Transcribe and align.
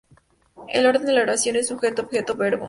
El 0.69 0.87
orden 0.87 1.05
de 1.05 1.13
la 1.13 1.21
oración 1.21 1.57
es 1.57 1.67
Sujeto-Objeto-Verbo. 1.67 2.59